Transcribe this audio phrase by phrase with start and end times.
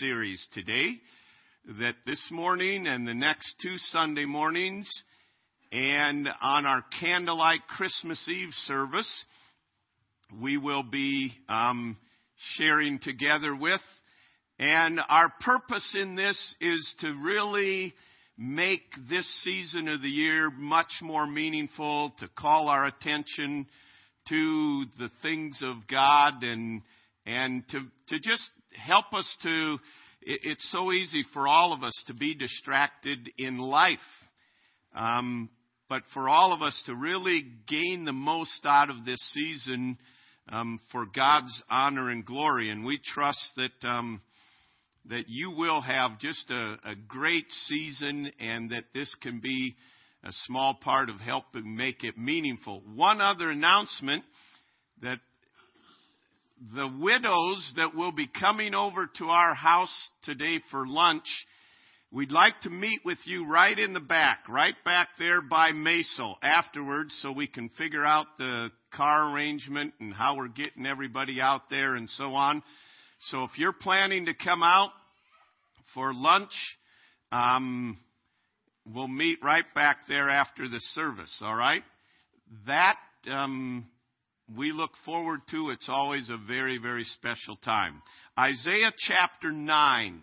[0.00, 0.98] series today.
[1.78, 4.88] That this morning and the next two Sunday mornings,
[5.70, 9.24] and on our candlelight Christmas Eve service,
[10.40, 11.98] we will be um,
[12.56, 13.82] sharing together with.
[14.58, 17.92] And our purpose in this is to really
[18.38, 23.66] make this season of the year much more meaningful, to call our attention
[24.30, 26.80] to the things of God and
[27.26, 29.78] and to to just help us to
[30.22, 33.98] it, it's so easy for all of us to be distracted in life.
[34.94, 35.48] Um,
[35.88, 39.98] but for all of us to really gain the most out of this season
[40.48, 42.70] um, for God's honor and glory.
[42.70, 44.20] And we trust that um,
[45.06, 49.74] that you will have just a, a great season and that this can be
[50.22, 52.82] a small part of helping make it meaningful.
[52.94, 54.24] One other announcement
[55.02, 55.18] that
[56.60, 61.24] the widows that will be coming over to our house today for lunch,
[62.12, 66.34] we'd like to meet with you right in the back, right back there by Maso
[66.42, 71.62] afterwards so we can figure out the car arrangement and how we're getting everybody out
[71.70, 72.62] there and so on.
[73.30, 74.90] So if you're planning to come out
[75.94, 76.52] for lunch,
[77.32, 77.96] um,
[78.84, 81.82] we'll meet right back there after the service, all right?
[82.66, 82.96] That
[83.30, 83.86] um,
[84.56, 85.70] we look forward to.
[85.70, 88.02] It's always a very, very special time.
[88.38, 90.20] Isaiah chapter 9.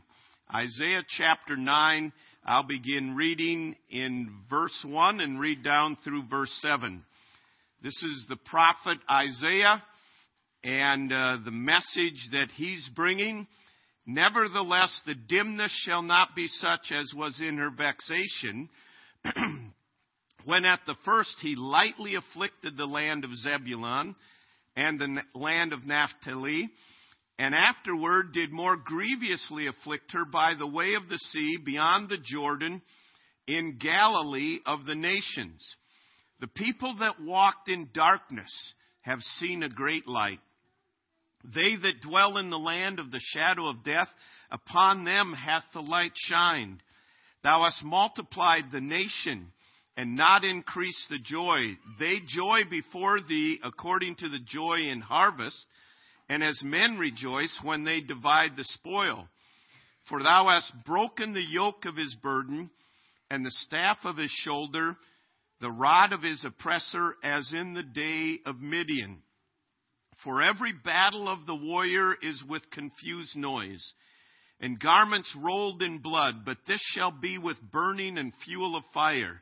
[0.53, 2.11] Isaiah chapter 9.
[2.45, 7.03] I'll begin reading in verse 1 and read down through verse 7.
[7.83, 9.83] This is the prophet Isaiah
[10.63, 13.47] and uh, the message that he's bringing.
[14.05, 18.69] Nevertheless, the dimness shall not be such as was in her vexation,
[20.47, 24.15] when at the first he lightly afflicted the land of Zebulun
[24.77, 26.69] and the land of Naphtali,
[27.37, 32.17] and afterward did more grievously afflict her by the way of the sea beyond the
[32.17, 32.81] Jordan
[33.45, 35.67] in Galilee of the nations.
[36.39, 40.39] The people that walked in darkness have seen a great light.
[41.43, 44.09] They that dwell in the land of the shadow of death,
[44.49, 46.81] upon them hath the light shined.
[47.43, 49.51] Thou hast multiplied the nation
[49.97, 51.75] and not increase the joy.
[51.99, 55.57] They joy before thee according to the joy in harvest,
[56.29, 59.27] and as men rejoice when they divide the spoil.
[60.07, 62.69] For thou hast broken the yoke of his burden,
[63.31, 64.95] and the staff of his shoulder,
[65.61, 69.23] the rod of his oppressor, as in the day of Midian.
[70.23, 73.93] For every battle of the warrior is with confused noise,
[74.59, 79.41] and garments rolled in blood, but this shall be with burning and fuel of fire.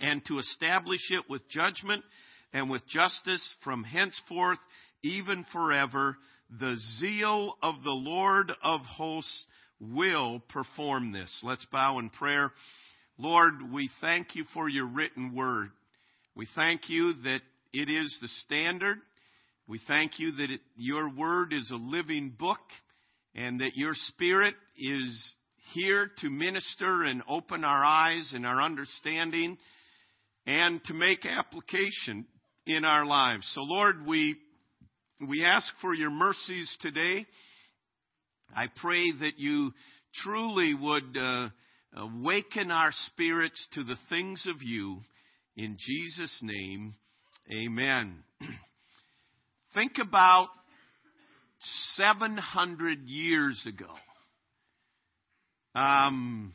[0.00, 2.04] and to establish it with judgment
[2.52, 4.58] and with justice from henceforth
[5.02, 6.16] even forever.
[6.58, 9.46] The zeal of the Lord of hosts
[9.80, 11.40] will perform this.
[11.42, 12.52] Let's bow in prayer.
[13.18, 15.70] Lord, we thank you for your written word.
[16.34, 17.40] We thank you that
[17.72, 18.98] it is the standard
[19.70, 22.58] we thank you that it, your word is a living book
[23.36, 25.34] and that your spirit is
[25.72, 29.58] here to minister and open our eyes and our understanding
[30.46, 32.26] and to make application
[32.66, 33.50] in our lives.
[33.54, 34.36] So Lord, we,
[35.26, 37.26] we ask for your mercies today.
[38.54, 39.72] I pray that you
[40.22, 41.48] truly would uh,
[41.96, 45.00] awaken our spirits to the things of you.
[45.56, 46.94] In Jesus' name,
[47.52, 48.22] amen.
[49.74, 50.48] Think about
[51.96, 53.92] 700 years ago.
[55.74, 56.52] Um,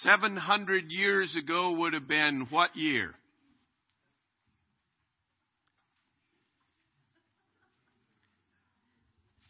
[0.00, 3.14] 700 years ago would have been what year?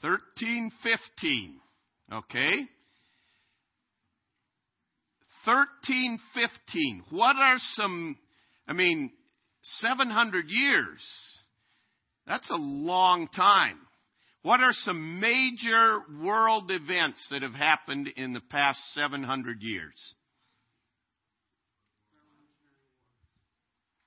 [0.03, 1.59] Thirteen fifteen.
[2.13, 2.69] Okay?
[5.45, 7.03] Thirteen fifteen.
[7.11, 8.17] What are some
[8.69, 9.11] I mean,
[9.63, 11.01] seven hundred years
[12.27, 13.79] that's a long time.
[14.43, 20.15] What are some major world events that have happened in the past 700 years?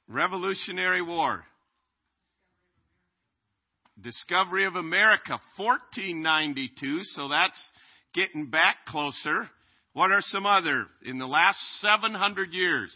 [0.09, 1.43] Revolutionary War.
[4.01, 7.71] Discovery of America, 1492, so that's
[8.13, 9.47] getting back closer.
[9.93, 12.91] What are some other in the last 700 years?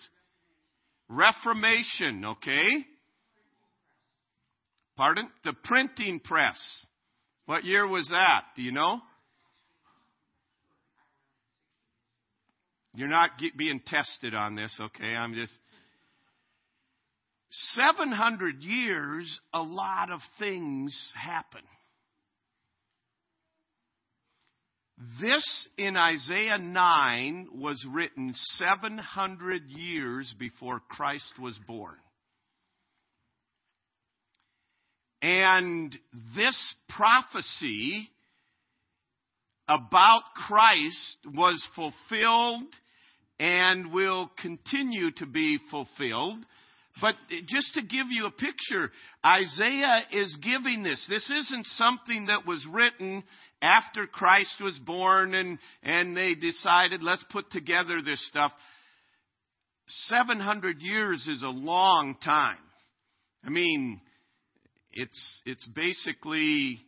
[1.08, 2.86] Reformation, okay?
[4.96, 5.30] Pardon?
[5.44, 6.58] The printing press.
[7.46, 8.42] What year was that?
[8.56, 9.00] Do you know?
[12.96, 15.16] You're not being tested on this, okay?
[15.16, 15.54] I'm just.
[17.76, 21.62] 700 years, a lot of things happen.
[25.22, 31.96] This in Isaiah 9 was written 700 years before Christ was born.
[35.22, 35.98] And
[36.36, 38.10] this prophecy
[39.68, 42.74] about Christ was fulfilled
[43.40, 46.46] and will continue to be fulfilled.
[47.02, 47.16] But
[47.48, 48.92] just to give you a picture,
[49.26, 51.04] Isaiah is giving this.
[51.10, 53.24] This isn't something that was written
[53.62, 58.52] after Christ was born and, and they decided, let's put together this stuff.
[60.08, 62.58] 700 years is a long time.
[63.44, 64.00] I mean,
[64.92, 66.80] it's, it's basically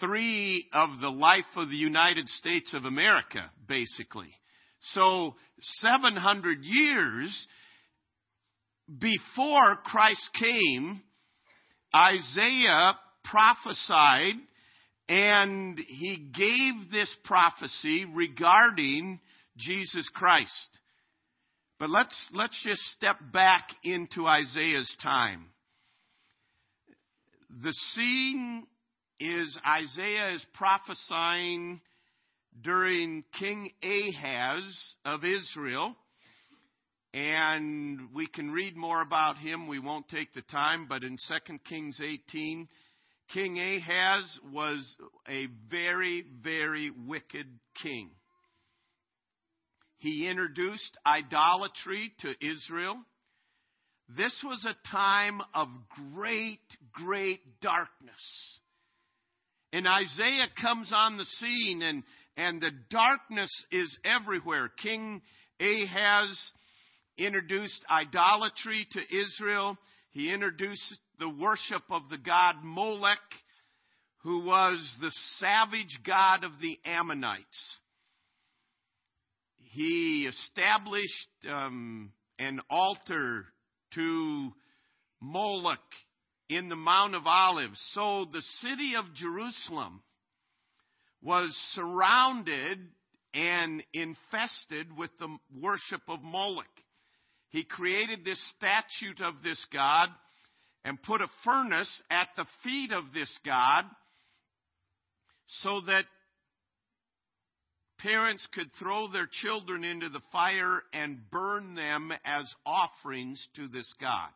[0.00, 4.32] three of the life of the United States of America, basically.
[4.92, 7.48] So 700 years
[8.86, 11.02] before Christ came,
[11.94, 12.94] Isaiah
[13.24, 14.34] prophesied
[15.08, 19.20] and he gave this prophecy regarding
[19.56, 20.78] Jesus Christ.
[21.78, 25.46] But let's, let's just step back into Isaiah's time.
[27.62, 28.66] The scene
[29.20, 31.80] is Isaiah is prophesying
[32.62, 35.94] during King Ahaz of Israel.
[37.16, 39.68] And we can read more about him.
[39.68, 42.68] We won't take the time, but in 2 Kings 18,
[43.32, 44.96] King Ahaz was
[45.26, 47.46] a very, very wicked
[47.82, 48.10] king.
[49.96, 52.98] He introduced idolatry to Israel.
[54.14, 55.68] This was a time of
[56.14, 56.60] great,
[56.92, 58.60] great darkness.
[59.72, 62.02] And Isaiah comes on the scene and,
[62.36, 64.70] and the darkness is everywhere.
[64.82, 65.22] King
[65.58, 66.52] Ahaz
[67.18, 69.76] introduced idolatry to Israel.
[70.10, 73.18] He introduced the worship of the god Molech,
[74.18, 77.76] who was the savage god of the Ammonites.
[79.56, 83.46] He established um, an altar
[83.94, 84.52] to
[85.20, 85.78] Moloch
[86.48, 87.80] in the Mount of Olives.
[87.92, 90.02] So the city of Jerusalem
[91.22, 92.78] was surrounded
[93.34, 96.66] and infested with the worship of Moloch.
[97.56, 100.10] He created this statute of this God
[100.84, 103.84] and put a furnace at the feet of this God
[105.62, 106.04] so that
[107.98, 113.90] parents could throw their children into the fire and burn them as offerings to this
[113.98, 114.28] God.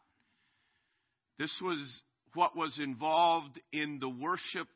[1.38, 2.02] This was
[2.32, 4.69] what was involved in the worship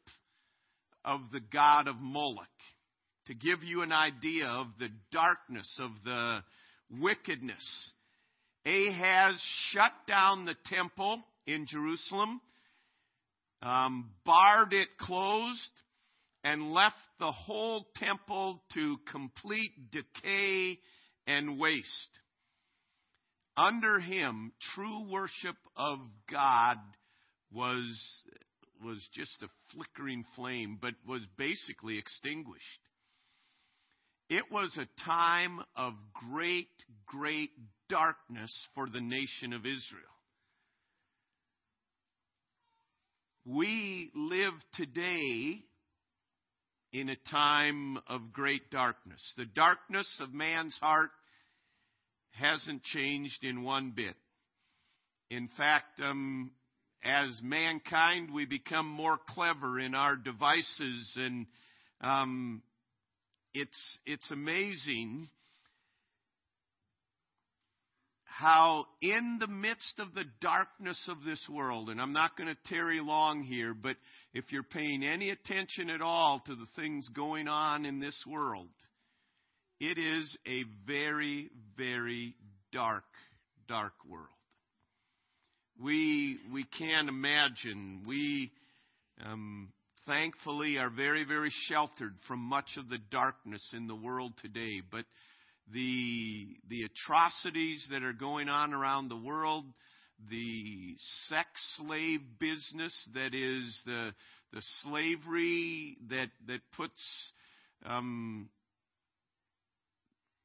[1.03, 2.45] of the God of Moloch.
[3.29, 6.45] To give you an idea of the darkness, of the
[7.01, 7.93] wickedness.
[8.67, 12.41] Ahaz shut down the temple in Jerusalem,
[13.63, 15.71] um, barred it closed,
[16.43, 20.79] and left the whole temple to complete decay
[21.27, 22.19] and waste.
[23.57, 25.99] Under him, true worship of
[26.31, 26.77] God
[27.53, 28.23] was,
[28.83, 32.63] was just a flickering flame, but was basically extinguished.
[34.29, 35.95] It was a time of
[36.31, 36.69] great,
[37.07, 37.51] great
[37.89, 40.03] darkness for the nation of Israel.
[43.45, 45.63] We live today
[46.93, 49.21] in a time of great darkness.
[49.37, 51.11] The darkness of man's heart
[52.31, 54.15] hasn't changed in one bit.
[55.31, 56.53] In fact, um,
[57.05, 61.47] as mankind, we become more clever in our devices, and
[62.01, 62.63] um,
[63.53, 65.29] it's it's amazing
[68.39, 72.69] how in the midst of the darkness of this world, and I'm not going to
[72.69, 73.97] tarry long here, but
[74.33, 78.69] if you're paying any attention at all to the things going on in this world,
[79.79, 82.35] it is a very, very
[82.73, 83.05] dark,
[83.69, 84.27] dark world.
[85.81, 88.03] We we can't imagine.
[88.07, 88.51] We
[89.25, 89.73] um,
[90.07, 95.05] thankfully are very, very sheltered from much of the darkness in the world today, but
[95.73, 99.65] the, the atrocities that are going on around the world,
[100.31, 100.97] the
[101.29, 104.15] sex slave business that is the,
[104.53, 107.33] the slavery that, that puts
[107.87, 108.49] um,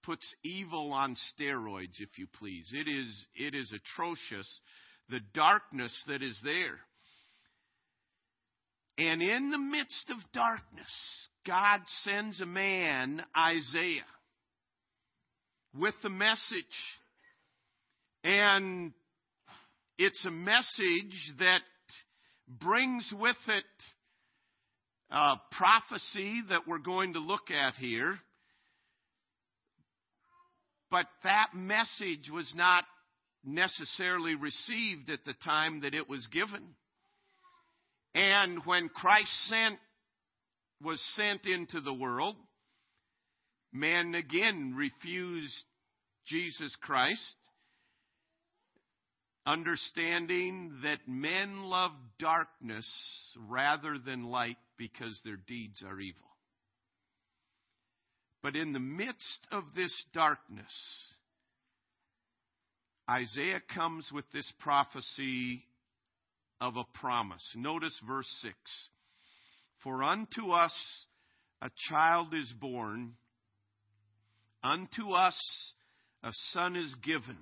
[0.03, 2.67] puts evil on steroids, if you please.
[2.73, 4.61] It is, it is atrocious,
[5.09, 6.79] the darkness that is there.
[8.97, 14.01] And in the midst of darkness, God sends a man, Isaiah,
[15.77, 16.65] with the message.
[18.23, 18.91] And
[19.97, 21.61] it's a message that
[22.47, 23.63] brings with it
[25.11, 28.15] a prophecy that we're going to look at here.
[30.91, 32.83] But that message was not
[33.43, 36.75] necessarily received at the time that it was given.
[38.15, 39.77] And when Christ sent,
[40.83, 42.35] was sent into the world,
[43.71, 45.63] man again refused
[46.25, 47.35] Jesus Christ,
[49.45, 52.87] understanding that men love darkness
[53.47, 56.21] rather than light because their deeds are evil.
[58.41, 60.73] But in the midst of this darkness,
[63.09, 65.63] Isaiah comes with this prophecy
[66.61, 67.43] of a promise.
[67.55, 68.53] Notice verse 6
[69.83, 70.73] For unto us
[71.61, 73.13] a child is born,
[74.63, 75.73] unto us
[76.23, 77.37] a son is given.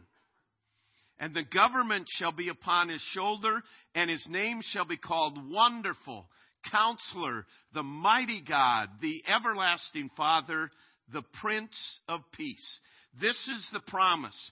[1.20, 3.62] And the government shall be upon his shoulder,
[3.96, 6.28] and his name shall be called Wonderful,
[6.72, 10.70] Counselor, the Mighty God, the Everlasting Father,
[11.12, 11.76] the Prince
[12.08, 12.80] of Peace.
[13.20, 14.52] This is the promise.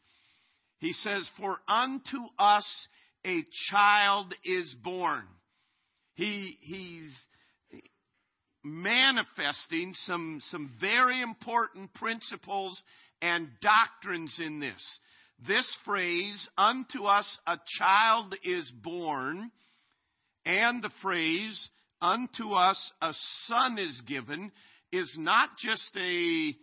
[0.80, 2.66] He says, For unto us
[3.26, 5.24] a child is born.
[6.16, 7.14] He, he's
[8.66, 12.82] manifesting some, some very important principles
[13.22, 15.00] and doctrines in this.
[15.48, 19.52] This phrase, unto us a child is born,
[20.46, 21.70] and the phrase,
[22.02, 23.14] unto us a
[23.46, 24.52] son is given,
[24.92, 26.56] is not just a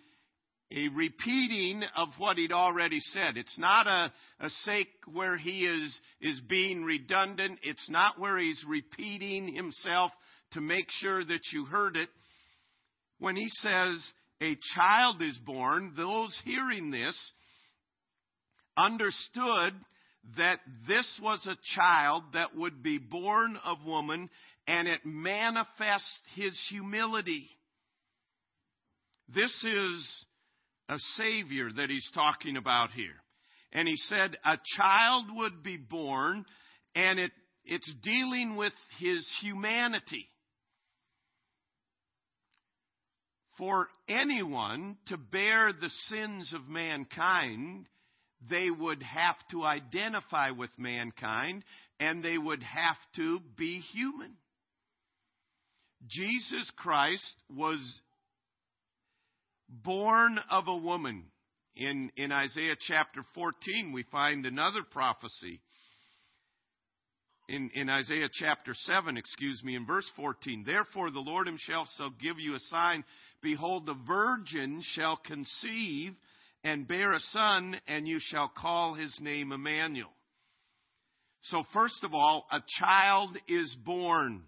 [0.74, 3.36] a repeating of what he'd already said.
[3.36, 7.58] It's not a, a sake where he is, is being redundant.
[7.62, 10.12] It's not where he's repeating himself
[10.52, 12.08] to make sure that you heard it.
[13.18, 14.04] When he says
[14.40, 17.18] a child is born, those hearing this
[18.76, 19.74] understood
[20.36, 24.30] that this was a child that would be born of woman
[24.66, 27.48] and it manifests his humility.
[29.34, 30.26] This is
[30.88, 33.22] a Savior that he's talking about here.
[33.72, 36.44] And he said a child would be born,
[36.94, 37.32] and it,
[37.64, 40.26] it's dealing with his humanity.
[43.58, 47.86] For anyone to bear the sins of mankind,
[48.50, 51.64] they would have to identify with mankind
[52.00, 54.36] and they would have to be human.
[56.08, 57.78] Jesus Christ was
[59.68, 61.24] born of a woman.
[61.76, 65.60] In, in Isaiah chapter 14, we find another prophecy.
[67.48, 72.10] In, in Isaiah chapter 7, excuse me, in verse 14, Therefore the Lord himself shall
[72.10, 73.04] give you a sign.
[73.42, 76.14] Behold, the virgin shall conceive
[76.64, 80.12] and bear a son, and you shall call his name Emmanuel.
[81.44, 84.44] So, first of all, a child is born.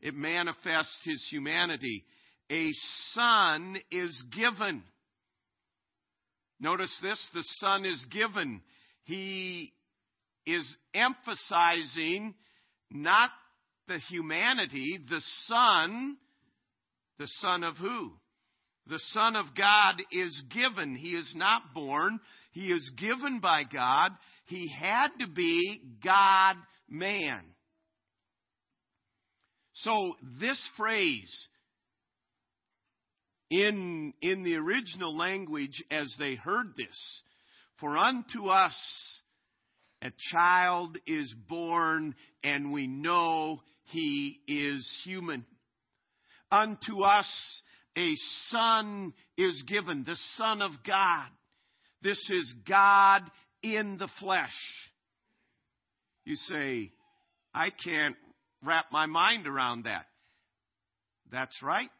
[0.00, 2.04] It manifests his humanity
[2.50, 2.70] a
[3.12, 4.82] son is given.
[6.60, 8.62] Notice this the son is given.
[9.04, 9.72] He
[10.46, 10.64] is
[10.94, 12.34] emphasizing
[12.90, 13.30] not
[13.86, 16.16] the humanity, the son,
[17.18, 18.12] the son of who?
[18.88, 20.96] The Son of God is given.
[20.96, 22.20] He is not born.
[22.52, 24.10] He is given by God.
[24.46, 26.56] He had to be God
[26.88, 27.42] man.
[29.74, 31.48] So, this phrase,
[33.50, 37.22] in, in the original language as they heard this.
[37.80, 38.76] For unto us
[40.02, 42.14] a child is born,
[42.44, 45.44] and we know he is human.
[46.50, 47.62] Unto us
[47.98, 48.14] a
[48.50, 51.26] son is given, the Son of God.
[52.00, 53.22] This is God
[53.62, 54.54] in the flesh.
[56.24, 56.92] You say,
[57.52, 58.14] I can't
[58.62, 60.06] wrap my mind around that.
[61.32, 61.90] That's right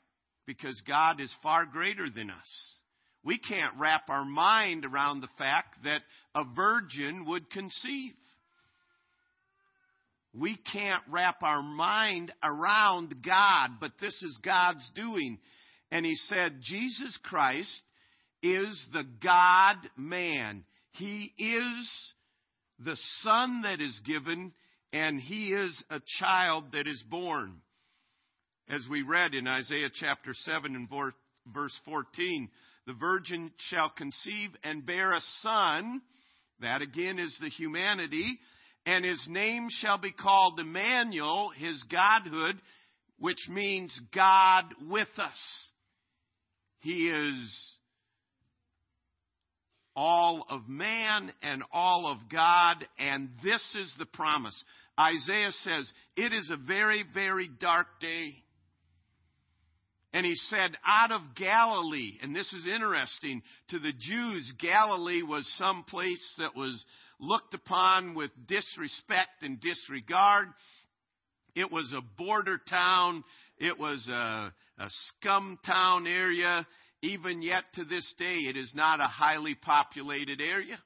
[0.46, 2.76] because God is far greater than us.
[3.24, 6.02] We can't wrap our mind around the fact that
[6.34, 8.12] a virgin would conceive.
[10.32, 15.38] We can't wrap our mind around God, but this is God's doing.
[15.90, 17.82] And he said, Jesus Christ
[18.42, 20.64] is the God man.
[20.92, 22.12] He is
[22.78, 24.52] the Son that is given,
[24.92, 27.60] and he is a child that is born
[28.70, 30.88] as we read in Isaiah chapter 7 and
[31.46, 32.48] verse 14.
[32.86, 36.02] The virgin shall conceive and bear a son.
[36.60, 38.38] That again is the humanity.
[38.86, 42.60] And his name shall be called Emmanuel, his godhood,
[43.18, 45.70] which means God with us.
[46.80, 47.74] He is
[49.96, 54.62] all of man and all of God, and this is the promise.
[54.98, 58.34] Isaiah says, It is a very, very dark day.
[60.12, 65.46] And he said, out of Galilee, and this is interesting, to the Jews, Galilee was
[65.58, 66.82] some place that was
[67.20, 70.48] looked upon with disrespect and disregard.
[71.54, 73.24] It was a border town.
[73.58, 76.66] It was a, a scum town area.
[77.02, 80.78] Even yet to this day, it is not a highly populated area.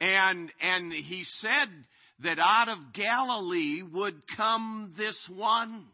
[0.00, 1.68] And, and he said
[2.20, 5.86] that out of Galilee would come this one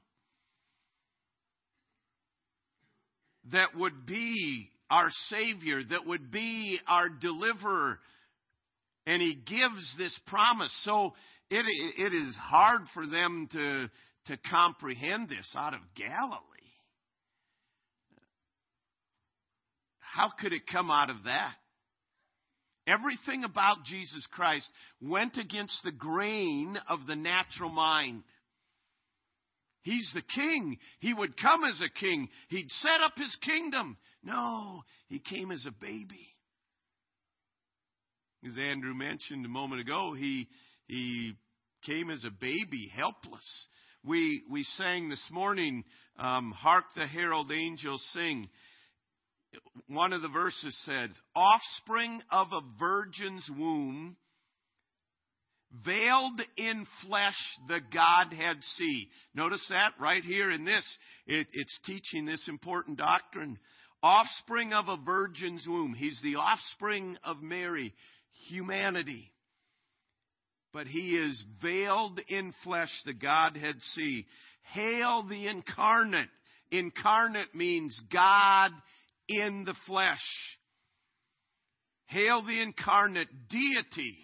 [3.50, 7.98] that would be our Savior, that would be our deliverer.
[9.06, 10.72] And he gives this promise.
[10.84, 11.14] So
[11.52, 11.66] it,
[11.98, 13.90] it is hard for them to,
[14.26, 16.40] to comprehend this out of Galilee.
[19.98, 21.54] How could it come out of that?
[22.86, 24.68] Everything about Jesus Christ
[25.00, 28.24] went against the grain of the natural mind.
[29.82, 30.78] He's the king.
[31.00, 32.28] He would come as a king.
[32.48, 33.96] He'd set up his kingdom.
[34.22, 36.28] No, he came as a baby.
[38.44, 40.48] As Andrew mentioned a moment ago, he,
[40.92, 41.32] he
[41.86, 43.68] came as a baby, helpless.
[44.04, 45.84] We, we sang this morning,
[46.18, 48.48] um, Hark the Herald Angels Sing
[49.88, 54.16] one of the verses said, offspring of a virgin's womb,
[55.84, 57.36] veiled in flesh
[57.68, 59.08] the Godhead see.
[59.34, 60.84] Notice that right here in this.
[61.26, 63.58] It, it's teaching this important doctrine.
[64.02, 65.94] Offspring of a virgin's womb.
[65.94, 67.94] He's the offspring of Mary,
[68.48, 69.31] humanity.
[70.72, 74.26] But he is veiled in flesh, the Godhead see.
[74.72, 76.30] Hail the incarnate.
[76.70, 78.70] Incarnate means God
[79.28, 80.18] in the flesh.
[82.06, 84.18] Hail the incarnate deity,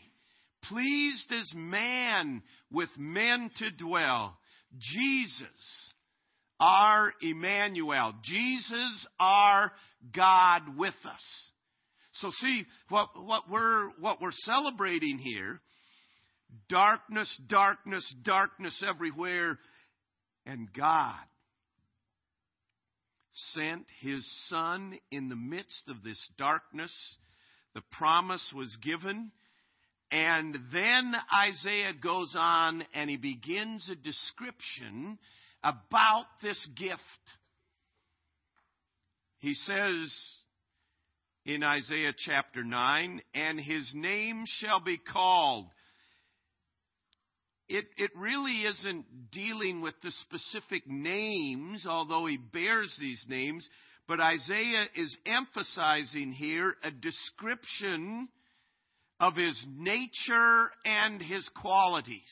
[0.64, 4.38] pleased as man with men to dwell.
[4.78, 5.90] Jesus,
[6.60, 8.14] our Emmanuel.
[8.22, 9.72] Jesus, our
[10.14, 11.50] God with us.
[12.14, 15.60] So see, what, what we're, what we're celebrating here,
[16.68, 19.58] darkness, darkness, darkness everywhere,
[20.46, 21.16] and God
[23.54, 26.92] sent his son in the midst of this darkness.
[27.74, 29.30] The promise was given.
[30.10, 35.18] And then Isaiah goes on and he begins a description
[35.62, 37.00] about this gift.
[39.38, 40.12] He says
[41.44, 45.66] in Isaiah chapter 9, and his name shall be called
[47.68, 53.68] it, it really isn't dealing with the specific names, although he bears these names,
[54.06, 58.28] but Isaiah is emphasizing here a description
[59.20, 62.22] of his nature and his qualities.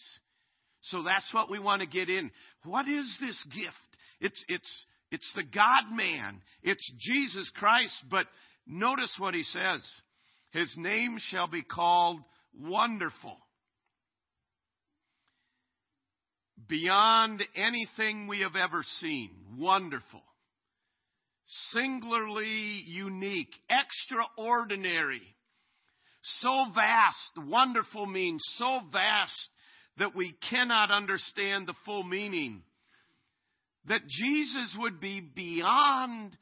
[0.85, 2.31] So that's what we want to get in.
[2.65, 3.77] What is this gift?
[4.21, 6.41] It's, it's, it's the God man.
[6.63, 8.27] It's Jesus Christ, but
[8.67, 9.83] notice what he says.
[10.53, 12.21] His name shall be called
[12.59, 13.37] Wonderful
[16.69, 19.31] beyond anything we have ever seen.
[19.59, 20.23] Wonderful.
[21.71, 23.55] Singularly unique.
[23.71, 25.23] Extraordinary.
[26.41, 27.49] So vast.
[27.49, 29.51] Wonderful means so vast
[29.99, 32.63] that we cannot understand the full meaning.
[33.89, 36.37] That Jesus would be beyond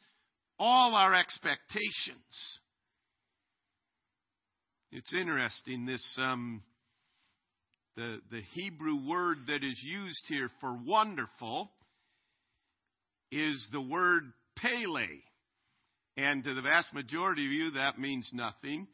[0.58, 2.60] all our expectations.
[4.90, 6.62] It's interesting, this um,
[7.96, 11.70] the, the Hebrew word that is used here for wonderful
[13.30, 14.24] is the word
[14.56, 15.06] Pele.
[16.16, 18.88] And to the vast majority of you, that means nothing.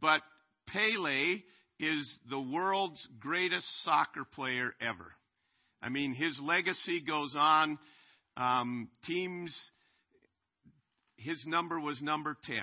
[0.00, 0.20] But
[0.68, 1.42] Pele
[1.80, 5.12] is the world's greatest soccer player ever.
[5.82, 7.78] I mean, his legacy goes on.
[8.36, 9.54] Um, teams,
[11.16, 12.56] his number was number 10.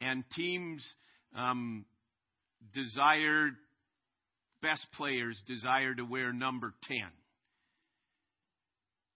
[0.00, 0.84] And teams
[1.34, 1.84] um,
[2.74, 3.54] desired
[4.66, 6.98] best players desire to wear number 10.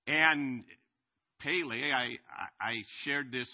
[0.07, 0.65] And
[1.41, 2.19] Pele, I,
[2.61, 3.51] I shared this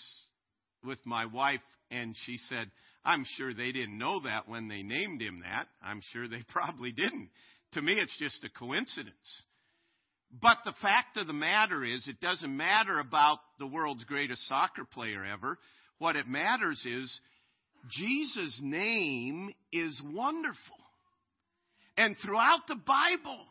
[0.84, 2.70] with my wife, and she said,
[3.02, 5.68] I'm sure they didn't know that when they named him that.
[5.82, 7.30] I'm sure they probably didn't.
[7.72, 9.42] To me, it's just a coincidence.
[10.42, 14.84] But the fact of the matter is, it doesn't matter about the world's greatest soccer
[14.84, 15.58] player ever.
[15.98, 17.20] What it matters is,
[17.90, 20.76] Jesus' name is wonderful.
[21.96, 23.46] And throughout the Bible,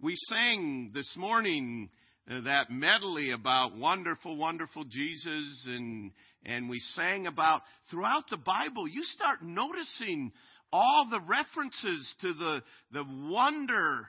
[0.00, 1.90] we sang this morning
[2.30, 6.10] uh, that medley about wonderful, wonderful Jesus, and,
[6.46, 10.32] and we sang about throughout the Bible, you start noticing
[10.72, 14.08] all the references to the, the wonder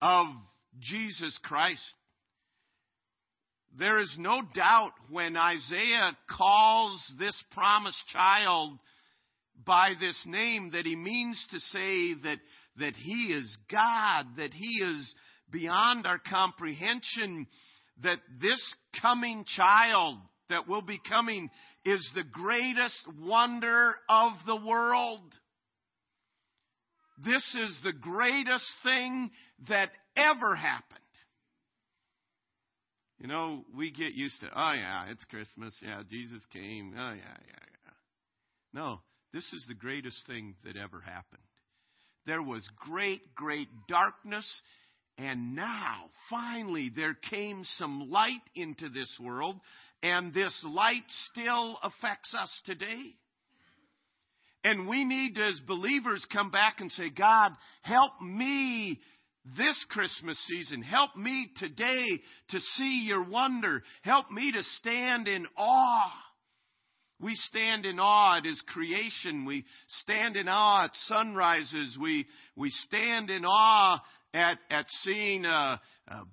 [0.00, 0.26] of
[0.80, 1.94] Jesus Christ.
[3.78, 8.78] There is no doubt when Isaiah calls this promised child
[9.64, 12.38] by this name that he means to say that,
[12.78, 15.14] that he is God, that he is
[15.50, 17.46] beyond our comprehension,
[18.02, 20.18] that this coming child
[20.50, 21.48] that will be coming
[21.84, 25.22] is the greatest wonder of the world.
[27.24, 29.30] This is the greatest thing
[29.68, 31.00] that ever happened.
[33.18, 35.74] You know, we get used to, oh yeah, it's Christmas.
[35.80, 36.92] Yeah, Jesus came.
[36.94, 37.92] Oh yeah, yeah, yeah.
[38.74, 39.00] No,
[39.34, 41.42] this is the greatest thing that ever happened.
[42.24, 44.48] There was great, great darkness,
[45.18, 49.56] and now, finally, there came some light into this world,
[50.02, 53.16] and this light still affects us today.
[54.62, 59.00] And we need to, as believers, come back and say, God, help me
[59.58, 60.80] this Christmas season.
[60.80, 62.20] Help me today
[62.50, 63.82] to see your wonder.
[64.02, 66.23] Help me to stand in awe.
[67.20, 69.44] We stand in awe at His creation.
[69.44, 69.64] We
[70.02, 71.96] stand in awe at sunrises.
[72.00, 74.00] We, we stand in awe
[74.32, 76.24] at, at seeing a, a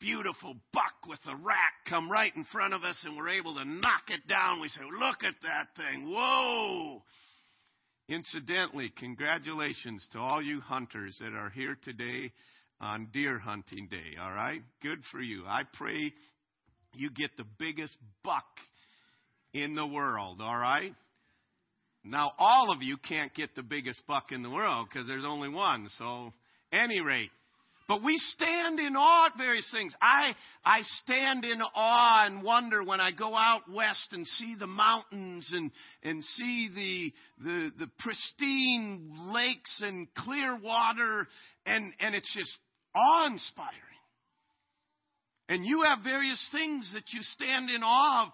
[0.00, 3.64] beautiful buck with a rack come right in front of us and we're able to
[3.64, 4.60] knock it down.
[4.60, 6.10] We say, look at that thing.
[6.10, 7.02] Whoa!
[8.08, 12.32] Incidentally, congratulations to all you hunters that are here today
[12.80, 14.62] on deer hunting day, all right?
[14.82, 15.44] Good for you.
[15.46, 16.12] I pray
[16.94, 18.46] you get the biggest buck
[19.52, 20.94] in the world, all right?
[22.04, 25.48] Now, all of you can't get the biggest buck in the world because there's only
[25.48, 25.88] one.
[25.98, 26.32] So,
[26.72, 27.30] any rate,
[27.90, 29.92] but we stand in awe at various things.
[30.00, 34.68] I, I stand in awe and wonder when I go out west and see the
[34.68, 35.72] mountains and,
[36.04, 41.26] and see the, the, the pristine lakes and clear water,
[41.66, 42.56] and, and it's just
[42.94, 43.74] awe inspiring.
[45.48, 48.32] And you have various things that you stand in awe of.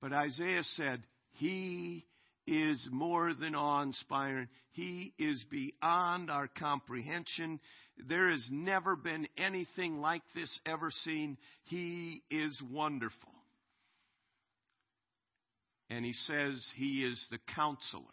[0.00, 2.06] But Isaiah said, He
[2.46, 4.48] is more than awe inspiring.
[4.72, 7.60] He is beyond our comprehension.
[8.08, 11.36] There has never been anything like this ever seen.
[11.64, 13.30] He is wonderful.
[15.90, 18.04] And he says he is the counselor.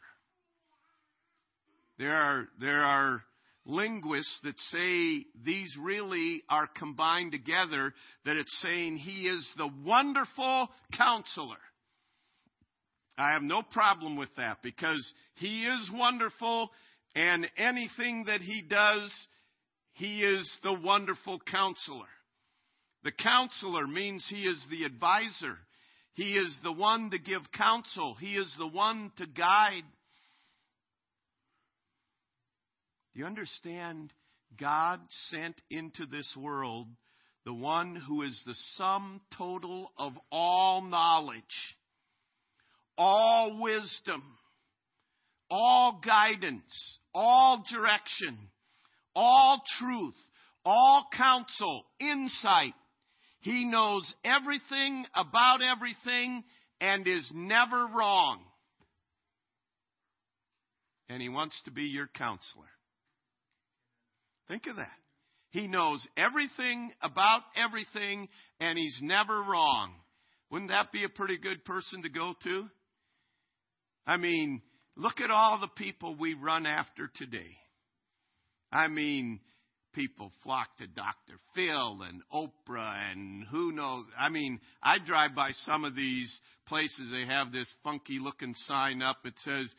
[2.00, 3.24] There are, there are
[3.66, 7.94] linguists that say these really are combined together,
[8.26, 11.58] that it's saying he is the wonderful counselor.
[13.18, 16.70] I have no problem with that because he is wonderful
[17.16, 19.12] and anything that he does,
[19.94, 22.06] he is the wonderful counselor.
[23.04, 25.58] The counselor means he is the advisor.
[26.14, 28.16] He is the one to give counsel.
[28.20, 29.84] He is the one to guide.
[33.14, 34.14] Do you understand?
[34.60, 35.00] God
[35.30, 36.88] sent into this world
[37.46, 41.44] the one who is the sum total of all knowledge
[42.98, 44.24] all wisdom,
[45.50, 48.38] all guidance, all direction,
[49.16, 50.16] all truth,
[50.66, 52.74] all counsel, insight.
[53.40, 56.44] He knows everything about everything
[56.82, 58.40] and is never wrong.
[61.10, 62.66] And he wants to be your counselor.
[64.50, 64.92] Think of that.
[65.52, 68.28] He knows everything about everything
[68.60, 69.94] and he's never wrong.
[70.52, 72.70] Wouldn't that be a pretty good person to go to?
[74.08, 74.62] I mean,
[74.96, 77.58] look at all the people we run after today.
[78.72, 79.42] I mean,
[79.94, 81.40] people flock to Dr.
[81.54, 84.06] Phil and Oprah and who knows.
[84.18, 89.02] I mean, I drive by some of these places, they have this funky looking sign
[89.02, 89.18] up.
[89.26, 89.74] It says,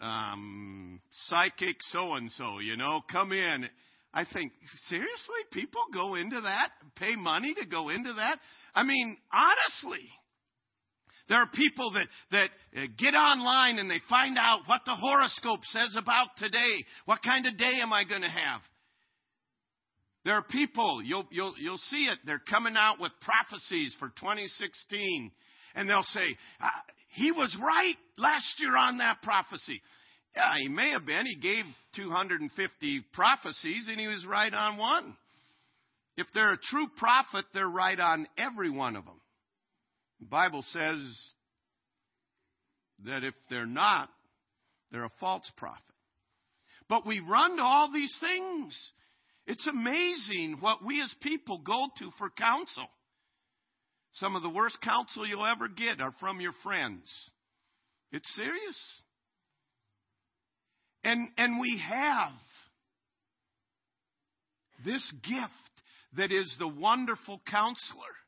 [0.00, 3.68] um, psychic so and so, you know, come in.
[4.12, 4.52] I think,
[4.88, 8.38] seriously, people go into that, pay money to go into that?
[8.72, 10.08] I mean, honestly,
[11.28, 15.60] there are people that, that uh, get online and they find out what the horoscope
[15.64, 16.84] says about today.
[17.06, 18.60] What kind of day am I going to have?
[20.24, 25.30] There are people, you'll, you'll, you'll see it, they're coming out with prophecies for 2016.
[25.74, 26.68] And they'll say, uh,
[27.08, 29.80] he was right last year on that prophecy.
[30.36, 31.26] Yeah, he may have been.
[31.26, 31.64] He gave
[31.96, 35.16] 250 prophecies and he was right on one.
[36.16, 39.20] If they're a true prophet, they're right on every one of them.
[40.24, 41.32] The Bible says
[43.04, 44.08] that if they're not,
[44.90, 45.82] they're a false prophet.
[46.88, 48.92] But we run to all these things.
[49.46, 52.86] It's amazing what we as people go to for counsel.
[54.14, 57.02] Some of the worst counsel you'll ever get are from your friends.
[58.10, 58.80] It's serious.
[61.02, 62.32] And, and we have
[64.86, 65.52] this gift
[66.16, 68.23] that is the wonderful counselor.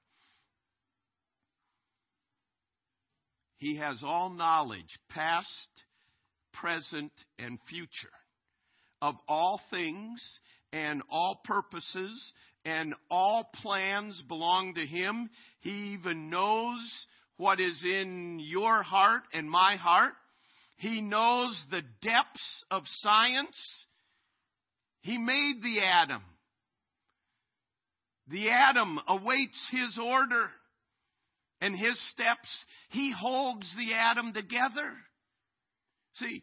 [3.59, 5.71] He has all knowledge, past,
[6.53, 8.13] present, and future,
[9.01, 10.21] of all things
[10.73, 12.33] and all purposes,
[12.65, 15.31] and all plans belong to Him.
[15.61, 20.15] He even knows what is in your heart and my heart.
[20.77, 23.87] He knows the depths of science.
[25.01, 26.23] He made the atom.
[28.29, 30.51] The atom awaits his order
[31.61, 32.65] and his steps.
[32.91, 34.93] He holds the atom together.
[36.15, 36.43] See,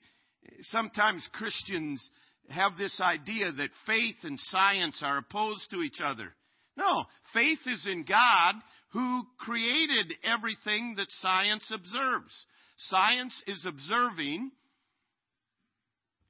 [0.64, 2.08] sometimes Christians
[2.50, 6.34] have this idea that faith and science are opposed to each other.
[6.76, 8.56] No, faith is in God
[8.92, 12.46] who created everything that science observes.
[12.78, 14.52] Science is observing,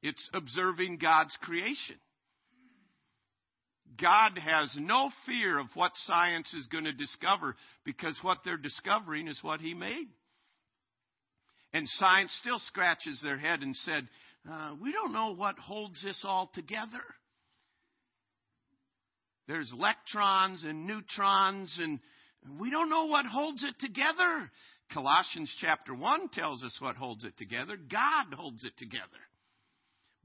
[0.02, 1.96] it's observing God's creation.
[4.02, 9.28] God has no fear of what science is going to discover because what they're discovering
[9.28, 10.08] is what He made.
[11.74, 14.08] And science still scratches their head and said,
[14.50, 17.02] uh, We don't know what holds this all together.
[19.48, 22.00] There's electrons and neutrons, and
[22.60, 24.50] we don't know what holds it together.
[24.94, 27.76] Colossians chapter 1 tells us what holds it together.
[27.76, 29.04] God holds it together.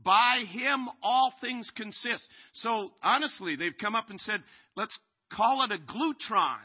[0.05, 2.27] By him all things consist.
[2.55, 4.43] So honestly, they've come up and said,
[4.77, 4.97] let's
[5.33, 6.59] call it a glutron.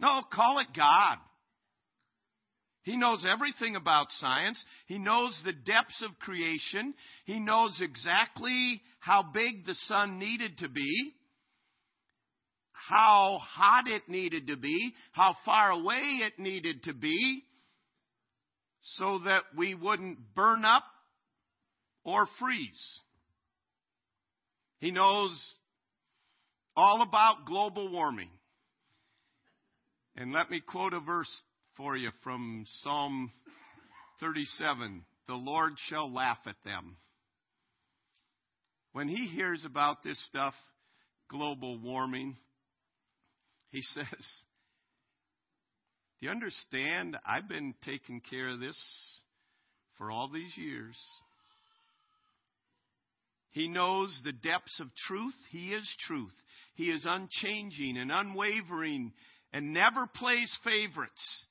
[0.00, 1.18] No, call it God.
[2.84, 4.62] He knows everything about science.
[4.86, 6.94] He knows the depths of creation.
[7.26, 11.12] He knows exactly how big the sun needed to be,
[12.72, 17.44] how hot it needed to be, how far away it needed to be,
[18.82, 20.82] so that we wouldn't burn up
[22.04, 23.00] or freeze.
[24.78, 25.30] He knows
[26.74, 28.30] all about global warming.
[30.16, 31.30] And let me quote a verse
[31.76, 33.32] for you from Psalm
[34.20, 36.96] 37 The Lord shall laugh at them.
[38.92, 40.54] When he hears about this stuff,
[41.28, 42.36] global warming,
[43.70, 44.06] he says,
[46.20, 47.16] Do you understand?
[47.26, 48.76] I've been taking care of this
[49.96, 50.96] for all these years.
[53.52, 55.36] He knows the depths of truth.
[55.50, 56.32] He is truth.
[56.74, 59.12] He is unchanging and unwavering
[59.52, 61.46] and never plays favorites.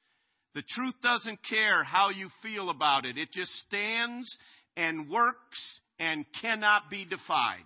[0.55, 3.17] The truth doesn't care how you feel about it.
[3.17, 4.35] It just stands
[4.75, 7.63] and works and cannot be defied.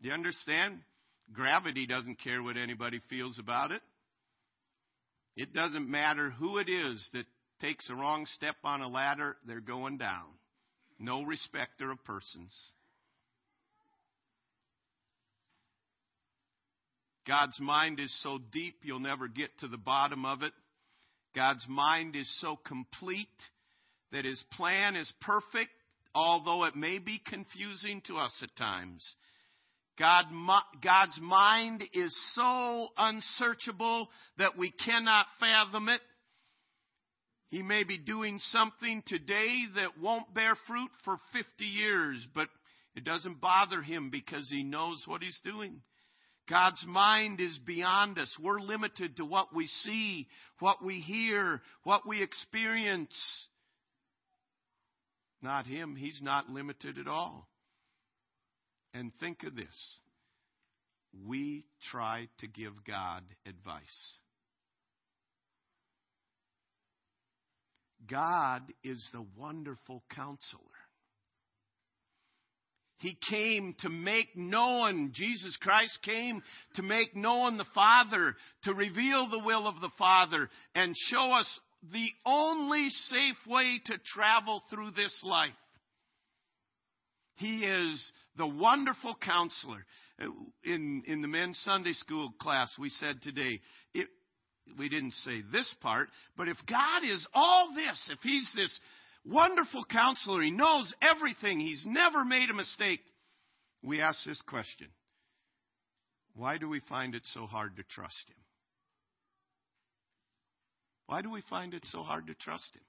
[0.00, 0.80] Do you understand?
[1.32, 3.82] Gravity doesn't care what anybody feels about it.
[5.36, 7.26] It doesn't matter who it is that
[7.60, 10.24] takes a wrong step on a ladder, they're going down
[11.02, 12.54] no respecter of persons.
[17.26, 20.52] God's mind is so deep you'll never get to the bottom of it.
[21.34, 23.28] God's mind is so complete
[24.10, 25.70] that His plan is perfect,
[26.14, 29.08] although it may be confusing to us at times.
[29.98, 30.24] God,
[30.82, 36.00] God's mind is so unsearchable that we cannot fathom it.
[37.52, 42.48] He may be doing something today that won't bear fruit for 50 years, but
[42.96, 45.82] it doesn't bother him because he knows what he's doing.
[46.48, 48.34] God's mind is beyond us.
[48.42, 50.28] We're limited to what we see,
[50.60, 53.12] what we hear, what we experience.
[55.42, 55.94] Not him.
[55.94, 57.46] He's not limited at all.
[58.94, 59.98] And think of this.
[61.26, 64.14] We try to give God advice.
[68.08, 70.60] God is the wonderful counselor.
[72.98, 76.40] He came to make known, Jesus Christ came
[76.76, 81.60] to make known the Father, to reveal the will of the Father, and show us
[81.92, 85.50] the only safe way to travel through this life.
[87.34, 89.84] He is the wonderful counselor.
[90.62, 93.60] In, in the men's Sunday school class, we said today,
[94.78, 98.80] we didn't say this part, but if God is all this, if He's this
[99.24, 100.42] wonderful counselor.
[100.42, 101.60] He knows everything.
[101.60, 103.00] He's never made a mistake.
[103.82, 104.88] We ask this question
[106.34, 108.36] Why do we find it so hard to trust him?
[111.06, 112.82] Why do we find it so hard to trust him?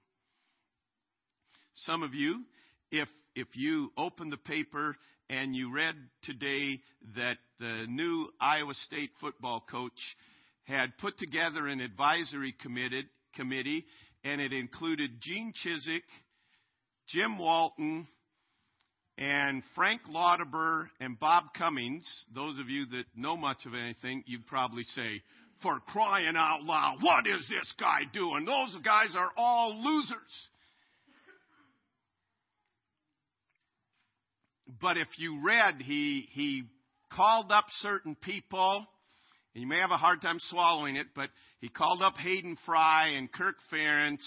[1.75, 2.43] Some of you,
[2.91, 4.95] if if you open the paper
[5.29, 6.79] and you read today
[7.15, 9.91] that the new Iowa State football coach
[10.63, 13.85] had put together an advisory committee,
[14.23, 16.03] and it included Gene Chizik,
[17.07, 18.07] Jim Walden,
[19.17, 22.07] and Frank Lauterbur and Bob Cummings.
[22.33, 25.21] Those of you that know much of anything, you'd probably say,
[25.61, 28.45] for crying out loud, what is this guy doing?
[28.45, 30.47] Those guys are all losers.
[34.81, 36.63] But if you read, he, he
[37.11, 38.85] called up certain people,
[39.53, 43.09] and you may have a hard time swallowing it, but he called up Hayden Fry
[43.09, 44.23] and Kirk Ferentz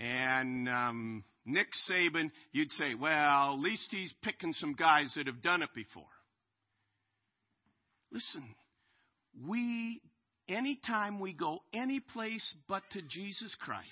[0.00, 2.30] and um, Nick Saban.
[2.52, 6.04] You'd say, well, at least he's picking some guys that have done it before.
[8.10, 8.54] Listen,
[9.46, 10.00] we,
[10.48, 13.86] anytime we go any place but to Jesus Christ,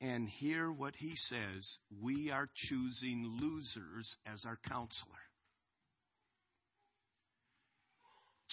[0.00, 5.12] and hear what he says, we are choosing losers as our counselor.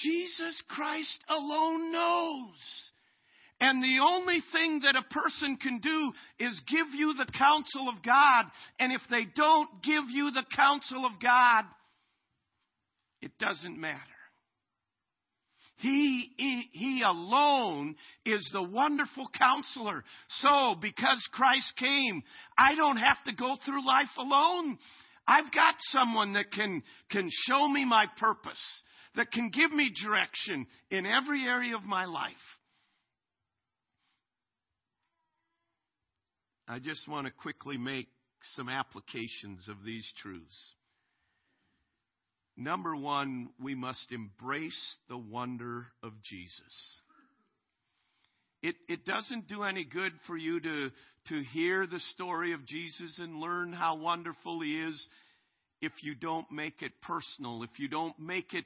[0.04, 2.92] Jesus Christ alone knows.
[3.62, 8.02] And the only thing that a person can do is give you the counsel of
[8.04, 8.46] God.
[8.80, 11.66] And if they don't give you the counsel of God,
[13.22, 14.00] it doesn't matter.
[15.78, 20.04] He, he, he, alone is the wonderful counselor.
[20.42, 22.22] So, because Christ came,
[22.58, 24.78] I don't have to go through life alone.
[25.26, 28.60] I've got someone that can, can show me my purpose,
[29.16, 32.34] that can give me direction in every area of my life.
[36.68, 38.08] I just want to quickly make
[38.56, 40.74] some applications of these truths.
[42.56, 47.00] Number one, we must embrace the wonder of Jesus.
[48.62, 50.92] It, it doesn't do any good for you to,
[51.30, 55.08] to hear the story of Jesus and learn how wonderful he is
[55.82, 58.66] if you don't make it personal, if you don't make it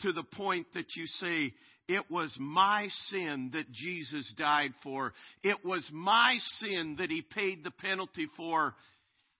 [0.00, 1.52] to the point that you say,
[1.88, 5.12] it was my sin that Jesus died for.
[5.42, 8.74] It was my sin that he paid the penalty for.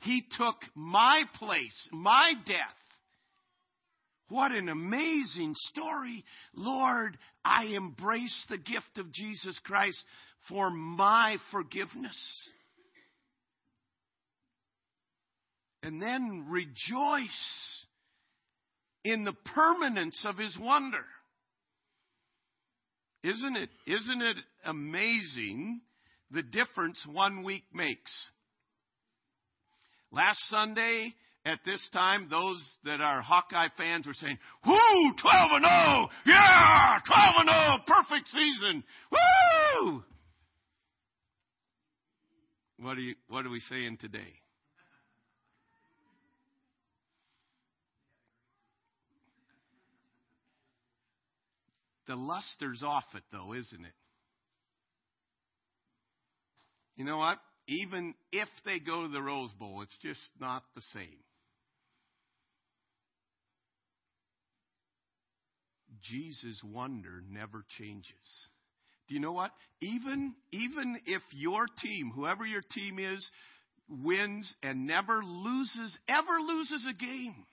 [0.01, 2.75] He took my place, my death
[4.29, 6.25] what an amazing story.
[6.55, 10.03] Lord, I embrace the gift of Jesus Christ
[10.49, 12.17] for my forgiveness.
[15.83, 17.86] And then rejoice
[19.07, 21.05] in the permanence of his wonder.
[23.23, 25.81] Isn't it, isn't it amazing
[26.33, 28.13] the difference one week makes?
[30.11, 31.15] Last Sunday,
[31.45, 36.09] at this time, those that are Hawkeye fans were saying, Whoo, 12 and 0!
[36.27, 37.79] Yeah, 12 and 0!
[37.87, 38.85] Perfect season!
[39.13, 40.03] Woo!
[42.81, 44.41] What are, you, what are we saying today?
[52.07, 53.93] The luster's off it, though, isn't it?
[56.97, 57.39] You know what?
[57.69, 61.19] Even if they go to the Rose Bowl, it's just not the same.
[66.03, 68.15] Jesus' wonder never changes.
[69.09, 69.51] Do you know what?
[69.81, 73.29] Even, even if your team, whoever your team is,
[73.89, 77.47] wins and never loses, ever loses a game,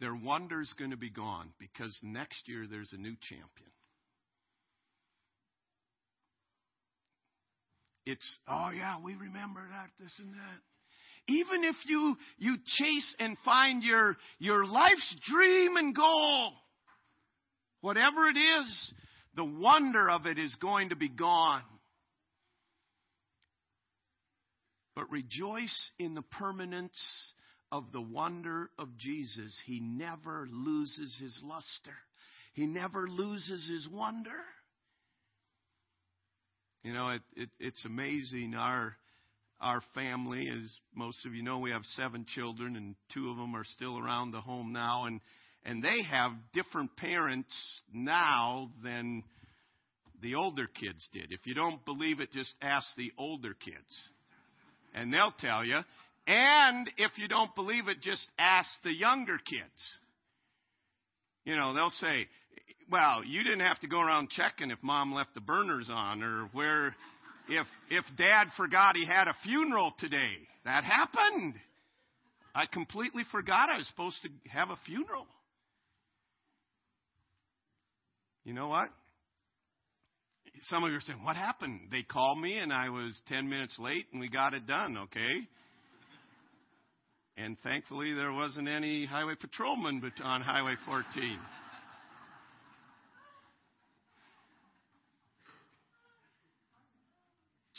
[0.00, 3.70] their wonder's going to be gone because next year there's a new champion.
[8.06, 11.28] It's, oh yeah, we remember that, this and that.
[11.28, 16.52] Even if you, you chase and find your, your life's dream and goal,
[17.82, 18.94] whatever it is,
[19.36, 21.62] the wonder of it is going to be gone.
[24.96, 26.98] But rejoice in the permanence
[27.72, 29.56] of the wonder of Jesus.
[29.66, 31.96] He never loses his luster.
[32.54, 34.30] He never loses his wonder.
[36.82, 38.54] You know, it, it, it's amazing.
[38.54, 38.96] Our
[39.60, 40.48] our family.
[40.48, 43.98] As most of you know, we have seven children, and two of them are still
[43.98, 45.20] around the home now, and
[45.64, 47.54] and they have different parents
[47.92, 49.22] now than
[50.22, 51.32] the older kids did.
[51.32, 53.76] If you don't believe it, just ask the older kids,
[54.94, 55.80] and they'll tell you.
[56.26, 59.64] And if you don't believe it, just ask the younger kids.
[61.44, 62.26] You know, they'll say,
[62.90, 66.48] well, you didn't have to go around checking if mom left the burners on or
[66.52, 66.94] where
[67.48, 70.36] if if dad forgot he had a funeral today.
[70.64, 71.54] That happened.
[72.54, 75.26] I completely forgot I was supposed to have a funeral.
[78.44, 78.88] You know what?
[80.68, 81.88] Some of you are saying, What happened?
[81.90, 85.46] They called me and I was 10 minutes late and we got it done, okay?
[87.36, 91.38] And thankfully, there wasn't any highway patrolman on Highway 14.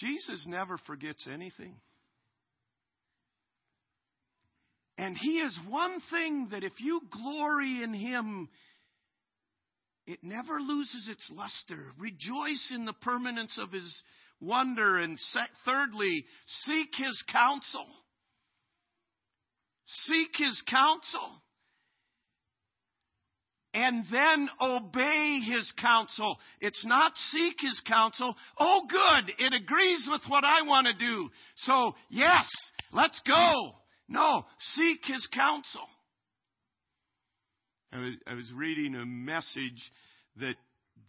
[0.02, 1.76] Jesus never forgets anything.
[4.98, 8.50] And He is one thing that if you glory in Him,
[10.08, 11.86] it never loses its luster.
[12.00, 14.04] Rejoice in the permanence of His
[14.40, 14.98] wonder.
[14.98, 15.20] And
[15.66, 16.26] thirdly,
[16.66, 17.86] seek His counsel.
[19.86, 21.42] Seek His counsel
[23.74, 26.38] and then obey his counsel.
[26.60, 28.36] It's not seek his counsel.
[28.60, 29.34] Oh, good.
[29.40, 31.30] It agrees with what I want to do.
[31.58, 32.50] So, yes,
[32.92, 33.72] let's go.
[34.10, 35.88] No, seek his counsel.
[37.94, 39.82] I was, I was reading a message
[40.38, 40.56] that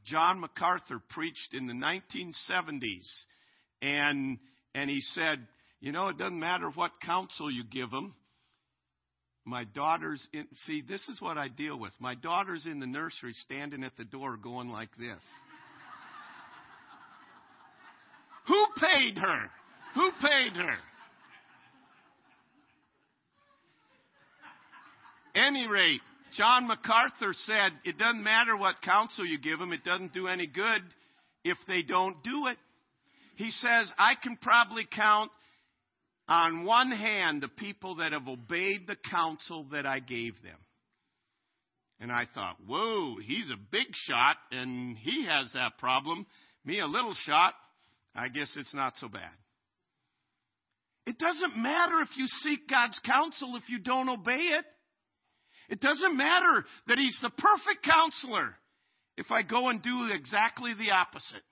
[0.04, 2.80] John MacArthur preached in the 1970s.
[3.80, 4.38] And,
[4.74, 5.46] and he said,
[5.80, 8.14] you know, it doesn't matter what counsel you give them.
[9.44, 11.92] My daughter's in, see, this is what I deal with.
[11.98, 15.08] My daughter's in the nursery standing at the door going like this.
[18.46, 19.50] Who paid her?
[19.94, 20.76] Who paid her?
[25.34, 26.02] Any rate,
[26.36, 30.46] John MacArthur said it doesn't matter what counsel you give them, it doesn't do any
[30.46, 30.82] good
[31.44, 32.58] if they don't do it.
[33.36, 35.32] He says, I can probably count
[36.32, 40.56] on one hand, the people that have obeyed the counsel that I gave them.
[42.00, 46.26] And I thought, whoa, he's a big shot and he has that problem.
[46.64, 47.52] Me, a little shot,
[48.14, 49.30] I guess it's not so bad.
[51.06, 54.64] It doesn't matter if you seek God's counsel if you don't obey it.
[55.68, 58.54] It doesn't matter that He's the perfect counselor
[59.18, 61.42] if I go and do exactly the opposite.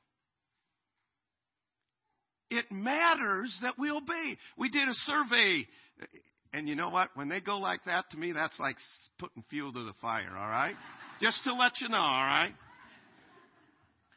[2.51, 4.37] It matters that we obey.
[4.57, 5.67] We did a survey,
[6.53, 7.11] and you know what?
[7.15, 8.77] When they go like that to me, that's like
[9.19, 10.75] putting fuel to the fire, all right?
[11.21, 12.55] Just to let you know, all right?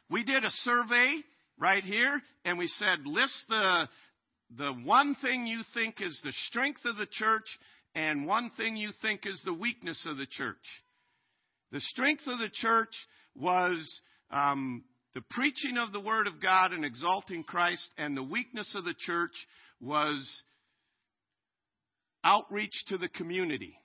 [0.10, 1.18] We did a survey
[1.60, 3.88] right here, and we said, list the,
[4.58, 7.46] the one thing you think is the strength of the church
[7.96, 10.56] and one thing you think is the weakness of the church.
[11.72, 12.94] The strength of the church
[13.36, 14.84] was um,
[15.16, 18.96] the preaching of the Word of God and exalting Christ, and the weakness of the
[18.98, 19.34] church
[19.80, 20.44] was
[22.24, 23.76] outreach to the community.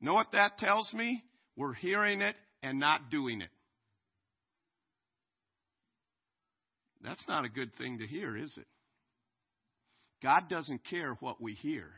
[0.00, 1.22] Know what that tells me?
[1.56, 3.50] We're hearing it and not doing it.
[7.02, 8.66] That's not a good thing to hear, is it?
[10.22, 11.90] God doesn't care what we hear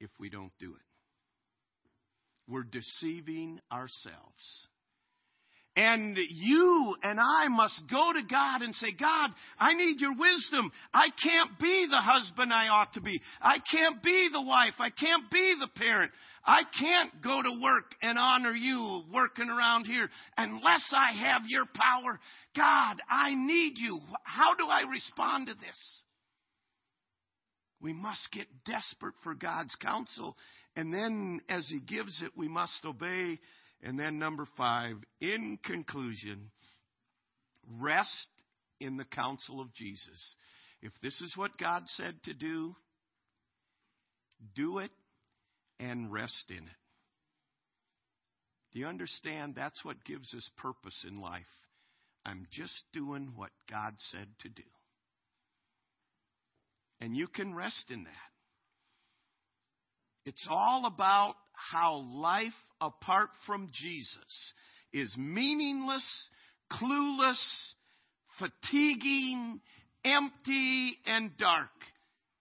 [0.00, 2.50] if we don't do it.
[2.50, 4.68] We're deceiving ourselves.
[5.76, 10.70] And you and I must go to God and say, God, I need your wisdom.
[10.92, 13.20] I can't be the husband I ought to be.
[13.42, 14.74] I can't be the wife.
[14.78, 16.12] I can't be the parent.
[16.44, 21.64] I can't go to work and honor you working around here unless I have your
[21.66, 22.20] power.
[22.54, 23.98] God, I need you.
[24.22, 26.02] How do I respond to this?
[27.80, 30.36] We must get desperate for God's counsel.
[30.76, 33.40] And then as He gives it, we must obey
[33.84, 36.50] and then, number five, in conclusion,
[37.78, 38.28] rest
[38.80, 40.34] in the counsel of Jesus.
[40.80, 42.74] If this is what God said to do,
[44.56, 44.90] do it
[45.78, 46.80] and rest in it.
[48.72, 49.54] Do you understand?
[49.54, 51.42] That's what gives us purpose in life.
[52.24, 54.62] I'm just doing what God said to do.
[57.00, 58.10] And you can rest in that.
[60.24, 64.52] It's all about how life apart from Jesus
[64.92, 66.04] is meaningless,
[66.72, 67.72] clueless,
[68.38, 69.60] fatiguing,
[70.04, 71.70] empty, and dark.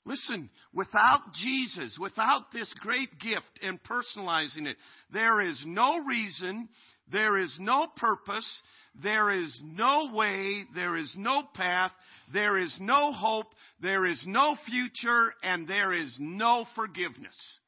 [0.06, 4.76] Listen, without Jesus, without this great gift and personalizing it,
[5.12, 6.68] there is no reason,
[7.10, 8.64] there is no purpose,
[9.02, 11.92] there is no way, there is no path,
[12.34, 13.48] there is no hope,
[13.82, 17.60] there is no future, and there is no forgiveness.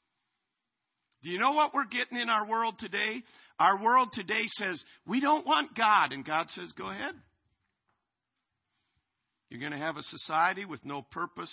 [1.26, 3.23] Do you know what we're getting in our world today?
[3.59, 6.13] Our world today says, we don't want God.
[6.13, 7.15] And God says, go ahead.
[9.49, 11.51] You're going to have a society with no purpose,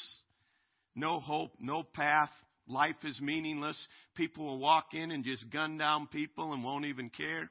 [0.94, 2.28] no hope, no path.
[2.68, 3.88] Life is meaningless.
[4.14, 7.50] People will walk in and just gun down people and won't even care.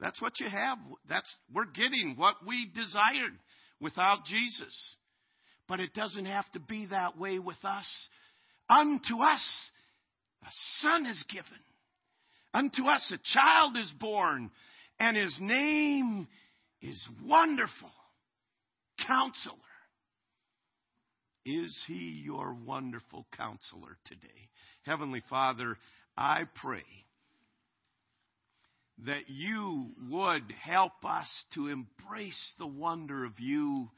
[0.00, 0.78] That's what you have.
[1.10, 3.34] That's we're getting what we desired
[3.82, 4.96] without Jesus.
[5.68, 8.08] But it doesn't have to be that way with us.
[8.70, 9.42] Unto us
[10.44, 11.46] a son is given.
[12.52, 14.50] Unto us a child is born,
[15.00, 16.28] and his name
[16.80, 17.90] is Wonderful
[19.06, 19.56] Counselor.
[21.44, 24.48] Is he your wonderful counselor today?
[24.84, 25.76] Heavenly Father,
[26.16, 26.84] I pray
[29.06, 33.90] that you would help us to embrace the wonder of you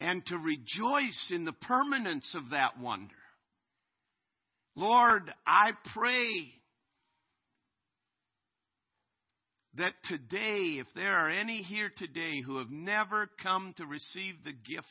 [0.00, 3.14] and to rejoice in the permanence of that wonder.
[4.76, 6.52] Lord, I pray
[9.76, 14.52] that today, if there are any here today who have never come to receive the
[14.52, 14.86] gift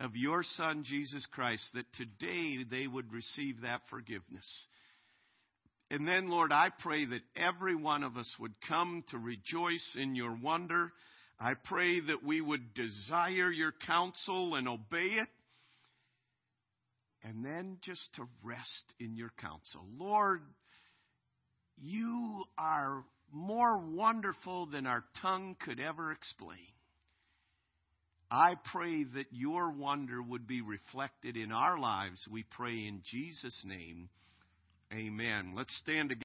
[0.00, 4.68] of your Son, Jesus Christ, that today they would receive that forgiveness.
[5.90, 10.14] And then, Lord, I pray that every one of us would come to rejoice in
[10.14, 10.92] your wonder.
[11.40, 15.28] I pray that we would desire your counsel and obey it.
[17.24, 19.84] And then just to rest in your counsel.
[19.98, 20.42] Lord,
[21.76, 26.58] you are more wonderful than our tongue could ever explain.
[28.30, 32.26] I pray that your wonder would be reflected in our lives.
[32.30, 34.10] We pray in Jesus' name.
[34.92, 35.54] Amen.
[35.56, 36.16] Let's stand together.